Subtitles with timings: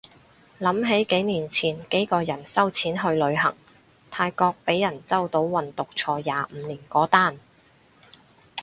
[0.59, 3.55] 諗起幾年前幾個人收錢去旅行，
[4.09, 7.37] 泰國被人周到運毒坐廿五年嗰單